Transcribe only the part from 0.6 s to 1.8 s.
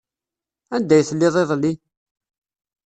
Anda ay telliḍ iḍelli?